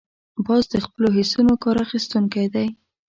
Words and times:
باز 0.45 0.63
د 0.73 0.75
خپلو 0.85 1.07
حسونو 1.17 1.53
کار 1.63 1.77
اخیستونکی 1.85 2.45
دی 2.53 2.67